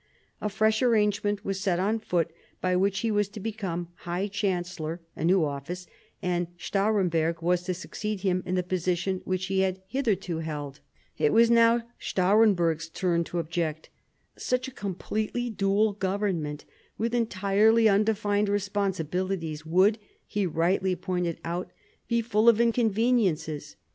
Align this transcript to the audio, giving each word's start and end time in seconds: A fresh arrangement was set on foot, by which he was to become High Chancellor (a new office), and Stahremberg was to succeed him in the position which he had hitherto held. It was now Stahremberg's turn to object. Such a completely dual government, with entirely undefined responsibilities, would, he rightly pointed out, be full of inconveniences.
A 0.41 0.49
fresh 0.49 0.81
arrangement 0.81 1.45
was 1.45 1.59
set 1.59 1.79
on 1.79 1.99
foot, 1.99 2.31
by 2.59 2.75
which 2.75 3.01
he 3.01 3.11
was 3.11 3.29
to 3.29 3.39
become 3.39 3.89
High 3.97 4.27
Chancellor 4.29 4.99
(a 5.15 5.23
new 5.23 5.45
office), 5.45 5.85
and 6.23 6.47
Stahremberg 6.57 7.43
was 7.43 7.61
to 7.65 7.75
succeed 7.75 8.21
him 8.21 8.41
in 8.43 8.55
the 8.55 8.63
position 8.63 9.21
which 9.25 9.45
he 9.45 9.59
had 9.59 9.83
hitherto 9.87 10.37
held. 10.39 10.79
It 11.19 11.31
was 11.31 11.51
now 11.51 11.83
Stahremberg's 11.99 12.89
turn 12.89 13.23
to 13.25 13.37
object. 13.37 13.91
Such 14.35 14.67
a 14.67 14.71
completely 14.71 15.51
dual 15.51 15.93
government, 15.93 16.65
with 16.97 17.13
entirely 17.13 17.87
undefined 17.87 18.49
responsibilities, 18.49 19.67
would, 19.67 19.99
he 20.25 20.47
rightly 20.47 20.95
pointed 20.95 21.37
out, 21.45 21.69
be 22.07 22.23
full 22.23 22.49
of 22.49 22.59
inconveniences. 22.59 23.75